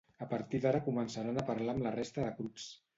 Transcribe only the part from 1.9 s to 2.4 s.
resta de